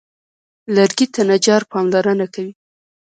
لرګي 0.75 1.07
ته 1.13 1.21
نجار 1.29 1.61
پاملرنه 1.71 2.25
کوي. 2.33 2.53